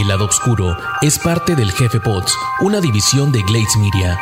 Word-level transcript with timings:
El 0.00 0.08
lado 0.08 0.24
oscuro 0.24 0.78
es 1.02 1.18
parte 1.18 1.54
del 1.54 1.72
Jefe 1.72 2.00
Pods, 2.00 2.32
una 2.62 2.80
división 2.80 3.32
de 3.32 3.42
Glades 3.42 3.76
Media. 3.76 4.18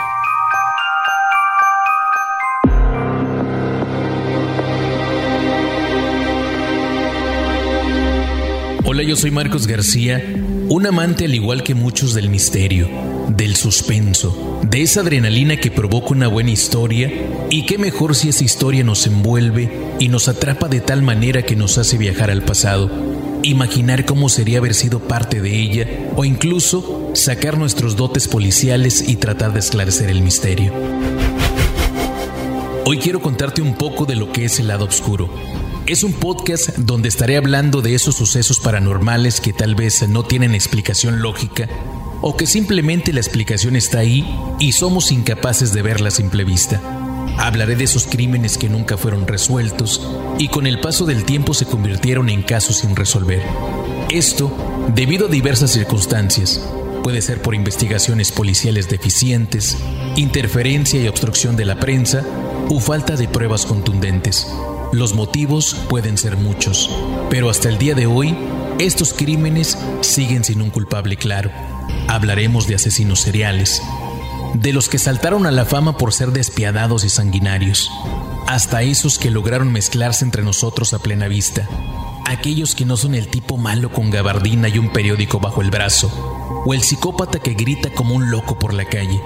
Hola, 8.84 9.04
yo 9.04 9.14
soy 9.14 9.30
Marcos 9.30 9.68
García, 9.68 10.20
un 10.68 10.84
amante 10.84 11.26
al 11.26 11.34
igual 11.36 11.62
que 11.62 11.76
muchos 11.76 12.12
del 12.12 12.28
misterio, 12.28 12.88
del 13.28 13.54
suspenso, 13.54 14.60
de 14.64 14.82
esa 14.82 15.02
adrenalina 15.02 15.58
que 15.58 15.70
provoca 15.70 16.08
una 16.08 16.26
buena 16.26 16.50
historia 16.50 17.08
y 17.50 17.66
qué 17.66 17.78
mejor 17.78 18.16
si 18.16 18.30
esa 18.30 18.42
historia 18.42 18.82
nos 18.82 19.06
envuelve 19.06 19.70
y 20.00 20.08
nos 20.08 20.26
atrapa 20.26 20.66
de 20.66 20.80
tal 20.80 21.02
manera 21.02 21.42
que 21.42 21.54
nos 21.54 21.78
hace 21.78 21.98
viajar 21.98 22.32
al 22.32 22.42
pasado 22.42 23.17
imaginar 23.42 24.04
cómo 24.04 24.28
sería 24.28 24.58
haber 24.58 24.74
sido 24.74 25.00
parte 25.00 25.40
de 25.40 25.54
ella 25.54 25.86
o 26.16 26.24
incluso 26.24 27.10
sacar 27.14 27.58
nuestros 27.58 27.96
dotes 27.96 28.28
policiales 28.28 29.08
y 29.08 29.16
tratar 29.16 29.52
de 29.52 29.60
esclarecer 29.60 30.10
el 30.10 30.22
misterio. 30.22 30.72
Hoy 32.84 32.98
quiero 32.98 33.20
contarte 33.20 33.60
un 33.60 33.74
poco 33.74 34.06
de 34.06 34.16
lo 34.16 34.32
que 34.32 34.44
es 34.44 34.58
el 34.60 34.68
lado 34.68 34.86
oscuro. 34.86 35.28
Es 35.86 36.02
un 36.02 36.12
podcast 36.12 36.70
donde 36.78 37.08
estaré 37.08 37.36
hablando 37.36 37.82
de 37.82 37.94
esos 37.94 38.16
sucesos 38.16 38.60
paranormales 38.60 39.40
que 39.40 39.52
tal 39.52 39.74
vez 39.74 40.08
no 40.08 40.24
tienen 40.24 40.54
explicación 40.54 41.20
lógica 41.20 41.68
o 42.20 42.36
que 42.36 42.46
simplemente 42.46 43.12
la 43.12 43.20
explicación 43.20 43.76
está 43.76 44.00
ahí 44.00 44.26
y 44.58 44.72
somos 44.72 45.12
incapaces 45.12 45.72
de 45.72 45.82
verla 45.82 46.08
a 46.08 46.12
simple 46.12 46.44
vista. 46.44 47.07
Hablaré 47.38 47.76
de 47.76 47.84
esos 47.84 48.06
crímenes 48.06 48.58
que 48.58 48.68
nunca 48.68 48.96
fueron 48.96 49.26
resueltos 49.26 50.06
y 50.38 50.48
con 50.48 50.66
el 50.66 50.80
paso 50.80 51.06
del 51.06 51.24
tiempo 51.24 51.54
se 51.54 51.66
convirtieron 51.66 52.28
en 52.28 52.42
casos 52.42 52.78
sin 52.78 52.96
resolver. 52.96 53.42
Esto 54.10 54.52
debido 54.94 55.26
a 55.26 55.30
diversas 55.30 55.70
circunstancias. 55.70 56.60
Puede 57.04 57.22
ser 57.22 57.40
por 57.40 57.54
investigaciones 57.54 58.32
policiales 58.32 58.88
deficientes, 58.88 59.78
interferencia 60.16 61.00
y 61.00 61.06
obstrucción 61.06 61.56
de 61.56 61.64
la 61.64 61.78
prensa 61.78 62.24
o 62.68 62.80
falta 62.80 63.16
de 63.16 63.28
pruebas 63.28 63.66
contundentes. 63.66 64.46
Los 64.92 65.14
motivos 65.14 65.76
pueden 65.88 66.18
ser 66.18 66.36
muchos, 66.36 66.90
pero 67.30 67.50
hasta 67.50 67.68
el 67.68 67.78
día 67.78 67.94
de 67.94 68.06
hoy, 68.06 68.36
estos 68.78 69.12
crímenes 69.12 69.78
siguen 70.00 70.42
sin 70.42 70.60
un 70.60 70.70
culpable 70.70 71.16
claro. 71.16 71.50
Hablaremos 72.08 72.66
de 72.66 72.74
asesinos 72.74 73.20
seriales, 73.20 73.80
de 74.54 74.72
los 74.72 74.88
que 74.88 74.98
saltaron 74.98 75.46
a 75.46 75.50
la 75.50 75.64
fama 75.64 75.96
por 75.96 76.12
ser 76.12 76.32
despiadados 76.32 77.04
y 77.04 77.08
sanguinarios, 77.08 77.90
hasta 78.46 78.82
esos 78.82 79.18
que 79.18 79.30
lograron 79.30 79.72
mezclarse 79.72 80.24
entre 80.24 80.42
nosotros 80.42 80.94
a 80.94 80.98
plena 80.98 81.28
vista, 81.28 81.68
aquellos 82.26 82.74
que 82.74 82.84
no 82.84 82.96
son 82.96 83.14
el 83.14 83.28
tipo 83.28 83.56
malo 83.56 83.92
con 83.92 84.10
gabardina 84.10 84.68
y 84.68 84.78
un 84.78 84.92
periódico 84.92 85.38
bajo 85.38 85.60
el 85.62 85.70
brazo, 85.70 86.62
o 86.64 86.74
el 86.74 86.82
psicópata 86.82 87.38
que 87.38 87.54
grita 87.54 87.90
como 87.90 88.14
un 88.14 88.30
loco 88.30 88.58
por 88.58 88.74
la 88.74 88.84
calle. 88.84 89.20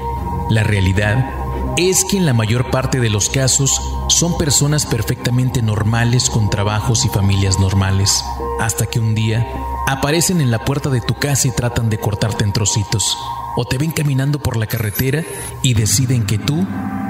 La 0.50 0.62
realidad 0.62 1.30
es 1.76 2.04
que 2.04 2.18
en 2.18 2.26
la 2.26 2.34
mayor 2.34 2.70
parte 2.70 3.00
de 3.00 3.08
los 3.08 3.28
casos 3.28 3.80
son 4.08 4.36
personas 4.36 4.86
perfectamente 4.86 5.62
normales 5.62 6.28
con 6.28 6.50
trabajos 6.50 7.04
y 7.04 7.08
familias 7.08 7.58
normales, 7.58 8.22
hasta 8.60 8.86
que 8.86 9.00
un 9.00 9.14
día 9.14 9.46
aparecen 9.86 10.40
en 10.40 10.50
la 10.50 10.64
puerta 10.64 10.90
de 10.90 11.00
tu 11.00 11.14
casa 11.14 11.48
y 11.48 11.52
tratan 11.52 11.88
de 11.88 11.98
cortarte 11.98 12.44
en 12.44 12.52
trocitos 12.52 13.16
o 13.56 13.64
te 13.64 13.78
ven 13.78 13.90
caminando 13.90 14.38
por 14.38 14.56
la 14.56 14.66
carretera 14.66 15.24
y 15.62 15.74
deciden 15.74 16.24
que 16.24 16.38
tú 16.38 16.66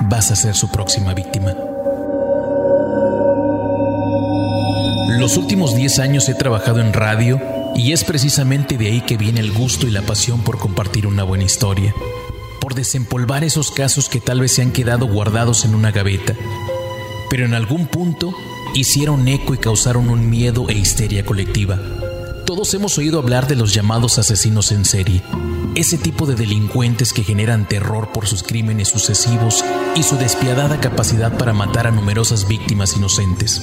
vas 0.08 0.30
a 0.30 0.36
ser 0.36 0.54
su 0.54 0.70
próxima 0.70 1.14
víctima. 1.14 1.54
Los 5.18 5.36
últimos 5.36 5.76
10 5.76 5.98
años 6.00 6.28
he 6.28 6.34
trabajado 6.34 6.80
en 6.80 6.92
radio 6.92 7.40
y 7.74 7.92
es 7.92 8.04
precisamente 8.04 8.76
de 8.76 8.88
ahí 8.88 9.00
que 9.02 9.16
viene 9.16 9.40
el 9.40 9.52
gusto 9.52 9.86
y 9.86 9.90
la 9.90 10.02
pasión 10.02 10.40
por 10.42 10.58
compartir 10.58 11.06
una 11.06 11.22
buena 11.22 11.44
historia, 11.44 11.94
por 12.60 12.74
desempolvar 12.74 13.44
esos 13.44 13.70
casos 13.70 14.08
que 14.08 14.20
tal 14.20 14.40
vez 14.40 14.52
se 14.52 14.62
han 14.62 14.72
quedado 14.72 15.06
guardados 15.06 15.64
en 15.64 15.74
una 15.74 15.92
gaveta, 15.92 16.34
pero 17.30 17.46
en 17.46 17.54
algún 17.54 17.86
punto 17.86 18.34
hicieron 18.74 19.28
eco 19.28 19.54
y 19.54 19.58
causaron 19.58 20.10
un 20.10 20.28
miedo 20.28 20.68
e 20.68 20.74
histeria 20.74 21.24
colectiva. 21.24 21.78
Todos 22.54 22.74
hemos 22.74 22.98
oído 22.98 23.18
hablar 23.18 23.48
de 23.48 23.56
los 23.56 23.72
llamados 23.72 24.18
asesinos 24.18 24.72
en 24.72 24.84
serie, 24.84 25.22
ese 25.74 25.96
tipo 25.96 26.26
de 26.26 26.34
delincuentes 26.34 27.14
que 27.14 27.24
generan 27.24 27.66
terror 27.66 28.12
por 28.12 28.26
sus 28.26 28.42
crímenes 28.42 28.88
sucesivos 28.88 29.64
y 29.96 30.02
su 30.02 30.18
despiadada 30.18 30.78
capacidad 30.78 31.38
para 31.38 31.54
matar 31.54 31.86
a 31.86 31.90
numerosas 31.90 32.46
víctimas 32.46 32.94
inocentes. 32.94 33.62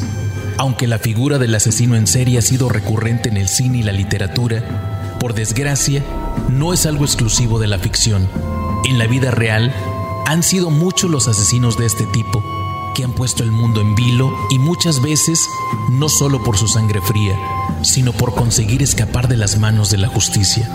Aunque 0.58 0.88
la 0.88 0.98
figura 0.98 1.38
del 1.38 1.54
asesino 1.54 1.98
en 1.98 2.08
serie 2.08 2.40
ha 2.40 2.42
sido 2.42 2.68
recurrente 2.68 3.30
en 3.30 3.38
el 3.38 3.48
cine 3.48 3.78
y 3.78 3.84
la 3.84 3.92
literatura, 3.92 5.18
por 5.20 5.36
desgracia, 5.36 6.04
no 6.50 6.74
es 6.74 6.88
algo 6.88 7.06
exclusivo 7.06 7.60
de 7.60 7.68
la 7.68 7.78
ficción. 7.78 8.28
En 8.86 8.98
la 8.98 9.06
vida 9.06 9.30
real, 9.30 9.72
han 10.26 10.42
sido 10.42 10.72
muchos 10.72 11.12
los 11.12 11.28
asesinos 11.28 11.78
de 11.78 11.86
este 11.86 12.08
tipo 12.08 12.44
que 12.96 13.04
han 13.04 13.14
puesto 13.14 13.44
el 13.44 13.52
mundo 13.52 13.82
en 13.82 13.94
vilo 13.94 14.36
y 14.50 14.58
muchas 14.58 15.00
veces 15.00 15.48
no 15.92 16.10
solo 16.10 16.44
por 16.44 16.58
su 16.58 16.68
sangre 16.68 17.02
fría, 17.02 17.38
sino 17.82 18.14
por 18.14 18.36
conseguir 18.36 18.84
escapar 18.84 19.28
de 19.28 19.38
las 19.38 19.58
manos 19.58 19.90
de 19.90 19.98
la 19.98 20.08
justicia. 20.08 20.70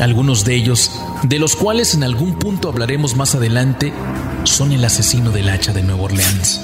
Algunos 0.00 0.44
de 0.44 0.54
ellos, 0.54 0.92
de 1.22 1.38
los 1.38 1.56
cuales 1.56 1.94
en 1.94 2.04
algún 2.04 2.38
punto 2.38 2.68
hablaremos 2.68 3.16
más 3.16 3.34
adelante, 3.34 3.92
son 4.44 4.72
el 4.72 4.84
asesino 4.84 5.30
del 5.30 5.48
hacha 5.48 5.72
de 5.72 5.82
Nueva 5.82 6.02
Orleans, 6.02 6.60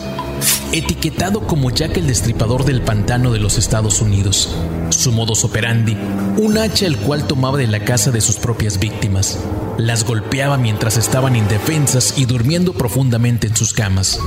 etiquetado 0.72 1.46
como 1.46 1.70
Jack 1.70 1.96
el 1.96 2.06
Destripador 2.06 2.64
del 2.64 2.82
Pantano 2.82 3.32
de 3.32 3.40
los 3.40 3.58
Estados 3.58 4.00
Unidos. 4.00 4.54
Su 4.90 5.12
modus 5.12 5.44
operandi, 5.44 5.96
un 6.36 6.58
hacha 6.58 6.86
el 6.86 6.96
cual 6.98 7.26
tomaba 7.26 7.58
de 7.58 7.66
la 7.66 7.80
casa 7.80 8.10
de 8.10 8.20
sus 8.20 8.36
propias 8.36 8.78
víctimas, 8.78 9.38
las 9.78 10.04
golpeaba 10.04 10.56
mientras 10.56 10.96
estaban 10.96 11.34
indefensas 11.34 12.14
y 12.16 12.26
durmiendo 12.26 12.72
profundamente 12.72 13.48
en 13.48 13.56
sus 13.56 13.72
camas 13.72 14.20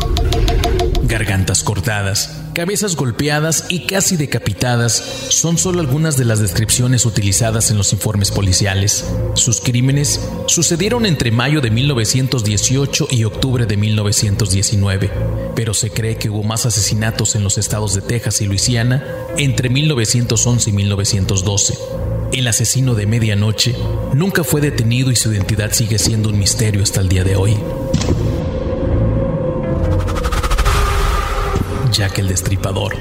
gargantas 1.07 1.63
cortadas, 1.63 2.44
cabezas 2.53 2.95
golpeadas 2.95 3.66
y 3.69 3.85
casi 3.85 4.18
decapitadas 4.18 4.94
son 5.29 5.57
solo 5.57 5.79
algunas 5.79 6.18
de 6.18 6.25
las 6.25 6.40
descripciones 6.40 7.06
utilizadas 7.06 7.72
en 7.72 7.78
los 7.78 7.94
informes 7.94 8.29
policiales. 8.29 9.06
Sus 9.35 9.62
crímenes 9.62 10.19
sucedieron 10.47 11.06
entre 11.06 11.31
mayo 11.31 11.62
de 11.62 11.72
1918 11.72 13.07
y 13.12 13.23
octubre 13.23 13.66
de 13.66 13.78
1919, 13.78 15.12
pero 15.56 15.73
se 15.73 15.90
cree 15.91 16.17
que 16.17 16.29
hubo 16.29 16.44
más 16.44 16.66
asesinatos 16.66 17.35
en 17.35 17.44
los 17.44 17.57
estados 17.57 17.94
de 17.94 18.01
Texas 18.01 18.41
y 18.41 18.46
Luisiana 18.46 19.03
entre 19.38 19.69
1911 19.69 20.69
y 20.69 20.73
1912. 20.73 21.78
El 22.34 22.47
asesino 22.47 22.94
de 22.94 23.06
medianoche 23.06 23.73
nunca 24.13 24.44
fue 24.44 24.59
detenido 24.59 25.12
y 25.12 25.16
su 25.16 25.31
identidad 25.31 25.72
sigue 25.72 25.97
siendo 25.97 26.29
un 26.29 26.38
misterio 26.38 26.84
hasta 26.84 27.00
el 27.00 27.07
día 27.07 27.23
de 27.23 27.38
hoy. 27.38 27.57
Jack 31.97 32.19
el 32.19 32.28
Destripador. 32.28 32.96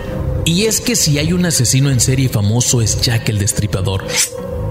Y 0.47 0.65
es 0.65 0.81
que 0.81 0.97
si 0.97 1.19
hay 1.19 1.35
un 1.35 1.45
asesino 1.45 1.91
en 1.91 2.01
serie 2.01 2.31
famoso 2.31 2.81
es 2.81 3.03
Jack 3.03 3.29
el 3.29 3.39
Destripador. 3.39 4.07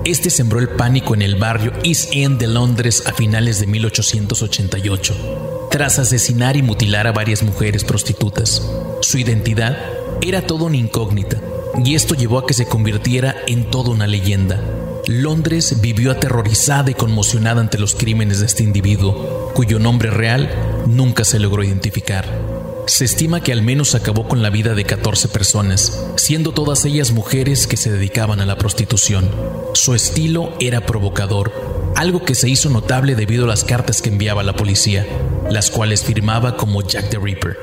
Este 0.03 0.31
sembró 0.31 0.59
el 0.59 0.69
pánico 0.69 1.13
en 1.13 1.21
el 1.21 1.35
barrio 1.35 1.71
East 1.83 2.09
End 2.11 2.39
de 2.39 2.47
Londres 2.47 3.03
a 3.05 3.13
finales 3.13 3.59
de 3.59 3.67
1888, 3.67 5.67
tras 5.69 5.99
asesinar 5.99 6.57
y 6.57 6.63
mutilar 6.63 7.05
a 7.05 7.11
varias 7.11 7.43
mujeres 7.43 7.83
prostitutas. 7.83 8.67
Su 9.01 9.19
identidad 9.19 9.77
era 10.23 10.47
todo 10.47 10.65
una 10.65 10.77
incógnita, 10.77 11.39
y 11.83 11.93
esto 11.93 12.15
llevó 12.15 12.39
a 12.39 12.47
que 12.47 12.55
se 12.55 12.65
convirtiera 12.65 13.35
en 13.45 13.69
toda 13.69 13.91
una 13.91 14.07
leyenda. 14.07 14.59
Londres 15.07 15.81
vivió 15.81 16.09
aterrorizada 16.09 16.89
y 16.89 16.95
conmocionada 16.95 17.61
ante 17.61 17.77
los 17.77 17.93
crímenes 17.93 18.39
de 18.39 18.47
este 18.47 18.63
individuo, 18.63 19.51
cuyo 19.53 19.77
nombre 19.77 20.09
real 20.09 20.49
nunca 20.87 21.23
se 21.23 21.37
logró 21.37 21.63
identificar. 21.63 22.54
Se 22.87 23.03
estima 23.03 23.41
que 23.41 23.51
al 23.51 23.63
menos 23.63 23.95
acabó 23.95 24.27
con 24.27 24.43
la 24.43 24.51
vida 24.51 24.75
de 24.75 24.85
14 24.85 25.27
personas, 25.29 26.05
siendo 26.17 26.51
todas 26.51 26.85
ellas 26.85 27.11
mujeres 27.11 27.65
que 27.65 27.77
se 27.77 27.91
dedicaban 27.91 28.41
a 28.41 28.45
la 28.45 28.57
prostitución. 28.57 29.29
Su 29.73 29.95
estilo 29.95 30.53
era 30.59 30.85
provocador, 30.85 31.51
algo 31.95 32.23
que 32.23 32.35
se 32.35 32.47
hizo 32.47 32.69
notable 32.69 33.15
debido 33.15 33.45
a 33.45 33.47
las 33.47 33.63
cartas 33.63 34.03
que 34.03 34.09
enviaba 34.09 34.43
la 34.43 34.55
policía, 34.55 35.07
las 35.49 35.71
cuales 35.71 36.03
firmaba 36.03 36.57
como 36.57 36.83
Jack 36.83 37.09
the 37.09 37.17
Ripper. 37.17 37.57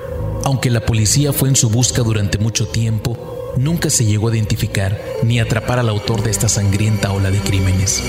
Aunque 0.44 0.70
la 0.70 0.84
policía 0.84 1.32
fue 1.32 1.48
en 1.48 1.56
su 1.56 1.70
busca 1.70 2.02
durante 2.02 2.38
mucho 2.38 2.66
tiempo, 2.66 3.54
nunca 3.56 3.90
se 3.90 4.04
llegó 4.04 4.28
a 4.28 4.34
identificar 4.34 5.00
ni 5.22 5.38
atrapar 5.38 5.78
al 5.78 5.88
autor 5.88 6.24
de 6.24 6.32
esta 6.32 6.48
sangrienta 6.48 7.12
ola 7.12 7.30
de 7.30 7.38
crímenes. 7.38 8.02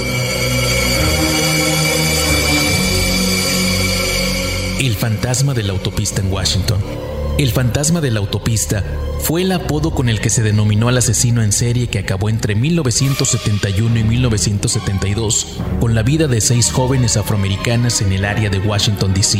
El 4.83 4.97
fantasma 4.97 5.53
de 5.53 5.63
la 5.63 5.71
autopista 5.71 6.19
en 6.19 6.29
Washington. 6.29 6.77
El 7.37 7.53
fantasma 7.53 8.01
de 8.01 8.11
la 8.11 8.19
autopista 8.19 8.83
fue 9.21 9.43
el 9.43 9.53
apodo 9.53 9.91
con 9.91 10.09
el 10.09 10.19
que 10.19 10.29
se 10.29 10.43
denominó 10.43 10.89
al 10.89 10.97
asesino 10.97 11.41
en 11.41 11.53
serie 11.53 11.87
que 11.87 11.99
acabó 11.99 12.27
entre 12.27 12.53
1971 12.53 13.97
y 13.97 14.03
1972 14.03 15.57
con 15.79 15.95
la 15.95 16.03
vida 16.03 16.27
de 16.27 16.41
seis 16.41 16.69
jóvenes 16.69 17.15
afroamericanas 17.15 18.01
en 18.01 18.11
el 18.11 18.25
área 18.25 18.49
de 18.49 18.59
Washington, 18.59 19.13
D.C. 19.13 19.39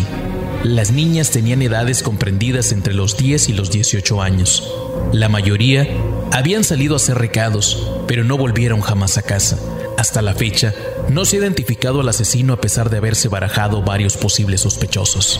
Las 0.64 0.94
niñas 0.94 1.32
tenían 1.32 1.62
edades 1.62 2.04
comprendidas 2.04 2.72
entre 2.72 2.94
los 2.94 3.18
10 3.18 3.50
y 3.50 3.54
los 3.54 3.70
18 3.70 4.22
años. 4.22 4.74
La 5.12 5.28
mayoría 5.28 5.86
habían 6.32 6.64
salido 6.64 6.94
a 6.94 6.98
hacer 6.98 7.18
recados, 7.18 7.86
pero 8.08 8.24
no 8.24 8.38
volvieron 8.38 8.80
jamás 8.80 9.18
a 9.18 9.24
casa. 9.24 9.60
Hasta 9.98 10.22
la 10.22 10.34
fecha, 10.34 10.74
no 11.10 11.26
se 11.26 11.38
ha 11.38 11.40
identificado 11.40 12.02
al 12.02 12.10
asesino 12.10 12.54
a 12.54 12.62
pesar 12.62 12.90
de 12.90 12.98
haberse 12.98 13.28
barajado 13.28 13.82
varios 13.82 14.18
posibles 14.18 14.62
sospechosos. 14.62 15.40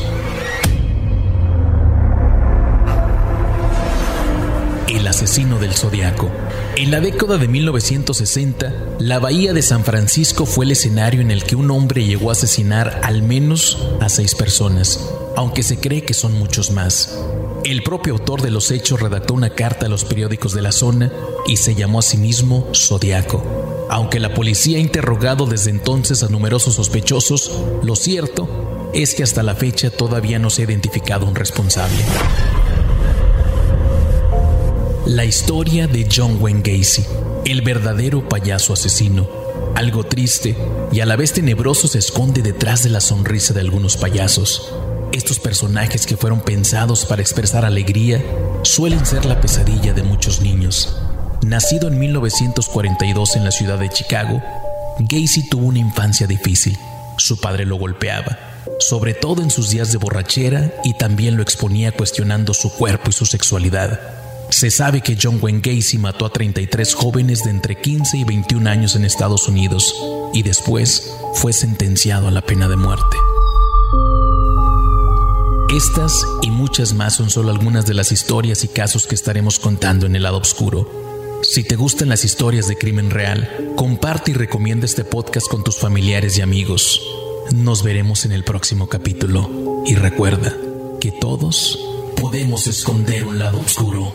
El 4.88 5.08
asesino 5.08 5.58
del 5.58 5.74
zodiaco. 5.74 6.30
En 6.76 6.92
la 6.92 7.00
década 7.00 7.38
de 7.38 7.48
1960, 7.48 8.74
la 9.00 9.20
bahía 9.20 9.54
de 9.54 9.62
San 9.64 9.84
Francisco 9.84 10.46
fue 10.46 10.66
el 10.66 10.72
escenario 10.72 11.22
en 11.22 11.32
el 11.32 11.44
que 11.44 11.56
un 11.56 11.72
hombre 11.72 12.06
llegó 12.06 12.30
a 12.30 12.34
asesinar 12.34 13.02
al 13.04 13.24
menos 13.24 13.88
a 14.02 14.10
seis 14.10 14.36
personas, 14.36 15.10
aunque 15.36 15.64
se 15.64 15.80
cree 15.80 16.04
que 16.04 16.14
son 16.14 16.34
muchos 16.34 16.70
más. 16.70 17.18
El 17.64 17.82
propio 17.82 18.14
autor 18.14 18.42
de 18.42 18.52
los 18.52 18.70
hechos 18.72 19.00
redactó 19.00 19.34
una 19.34 19.50
carta 19.50 19.88
a 19.88 19.90
los 19.90 20.06
periódicos 20.06 20.54
de 20.54 20.62
la 20.62 20.72
zona 20.72 21.12
y 21.48 21.58
se 21.58 21.76
llamó 21.76 22.00
a 22.00 22.04
sí 22.04 22.18
mismo 22.18 22.68
Zodiaco. 22.76 23.73
Aunque 23.94 24.20
la 24.20 24.34
policía 24.34 24.80
ha 24.80 24.82
interrogado 24.82 25.46
desde 25.46 25.70
entonces 25.70 26.24
a 26.24 26.28
numerosos 26.28 26.74
sospechosos, 26.74 27.52
lo 27.84 27.96
cierto 27.96 28.90
es 28.92 29.14
que 29.14 29.22
hasta 29.22 29.44
la 29.44 29.54
fecha 29.54 29.92
todavía 29.92 30.40
no 30.40 30.50
se 30.50 30.64
ha 30.64 30.66
identificado 30.66 31.28
un 31.28 31.36
responsable. 31.36 32.00
La 35.06 35.26
historia 35.26 35.86
de 35.86 36.08
John 36.12 36.40
Wayne 36.42 36.64
Gacy, 36.64 37.06
el 37.46 37.62
verdadero 37.62 38.28
payaso 38.28 38.74
asesino. 38.74 39.30
Algo 39.76 40.04
triste 40.04 40.58
y 40.92 41.02
a 41.02 41.06
la 41.06 41.16
vez 41.16 41.34
tenebroso 41.34 41.88
se 41.88 42.00
esconde 42.00 42.42
detrás 42.42 42.82
de 42.82 42.90
la 42.90 43.00
sonrisa 43.00 43.54
de 43.54 43.60
algunos 43.60 43.96
payasos. 43.96 44.74
Estos 45.12 45.38
personajes 45.38 46.08
que 46.08 46.18
fueron 46.18 46.42
pensados 46.42 47.06
para 47.06 47.22
expresar 47.22 47.64
alegría 47.64 48.26
suelen 48.64 49.06
ser 49.06 49.26
la 49.26 49.40
pesadilla 49.40 49.94
de 49.94 50.02
muchos 50.02 50.42
niños. 50.42 50.98
Nacido 51.46 51.90
en 51.90 52.00
1942 52.00 53.36
en 53.36 53.44
la 53.44 53.52
ciudad 53.52 53.78
de 53.78 53.90
Chicago, 53.90 54.42
Gacy 54.98 55.50
tuvo 55.50 55.68
una 55.68 55.80
infancia 55.80 56.26
difícil. 56.26 56.78
Su 57.18 57.40
padre 57.42 57.66
lo 57.66 57.76
golpeaba, 57.76 58.38
sobre 58.80 59.14
todo 59.14 59.42
en 59.42 59.50
sus 59.50 59.70
días 59.70 59.92
de 59.92 59.98
borrachera, 59.98 60.72
y 60.86 60.94
también 60.94 61.36
lo 61.36 61.44
exponía 61.44 61.92
cuestionando 61.92 62.54
su 62.54 62.72
cuerpo 62.74 63.10
y 63.10 63.14
su 63.14 63.26
sexualidad. 63.26 64.00
Se 64.50 64.72
sabe 64.72 65.02
que 65.02 65.18
John 65.22 65.40
Wayne 65.42 65.62
Gacy 65.62 65.98
mató 65.98 66.26
a 66.26 66.32
33 66.32 66.94
jóvenes 66.94 67.44
de 67.44 67.50
entre 67.50 67.76
15 67.76 68.18
y 68.18 68.24
21 68.24 68.70
años 68.70 68.96
en 68.96 69.04
Estados 69.04 69.48
Unidos 69.50 69.94
y 70.34 70.44
después 70.44 71.14
fue 71.34 71.52
sentenciado 71.52 72.30
a 72.30 72.32
la 72.32 72.42
pena 72.42 72.70
de 72.70 72.78
muerte. 72.78 73.18
Estas 75.76 76.26
y 76.42 76.52
muchas 76.52 76.94
más 76.94 77.16
son 77.16 77.30
solo 77.30 77.52
algunas 77.52 77.86
de 77.86 77.96
las 77.96 78.12
historias 78.12 78.64
y 78.64 78.70
casos 78.70 79.08
que 79.08 79.16
estaremos 79.16 79.60
contando 79.60 80.06
en 80.06 80.16
el 80.16 80.24
lado 80.24 80.38
oscuro. 80.38 81.13
Si 81.44 81.62
te 81.62 81.76
gustan 81.76 82.08
las 82.08 82.24
historias 82.24 82.70
de 82.70 82.78
crimen 82.78 83.10
real, 83.10 83.74
comparte 83.76 84.32
y 84.32 84.34
recomienda 84.34 84.86
este 84.86 85.04
podcast 85.04 85.50
con 85.50 85.62
tus 85.62 85.78
familiares 85.78 86.38
y 86.38 86.42
amigos. 86.42 87.02
Nos 87.52 87.84
veremos 87.84 88.24
en 88.24 88.32
el 88.32 88.46
próximo 88.46 88.88
capítulo 88.88 89.84
y 89.86 89.96
recuerda 89.96 90.56
que 91.02 91.12
todos 91.12 91.78
podemos 92.16 92.66
esconder 92.68 93.26
un 93.26 93.40
lado 93.40 93.60
oscuro. 93.60 94.14